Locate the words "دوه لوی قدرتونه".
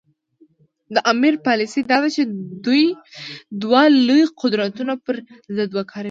3.63-4.93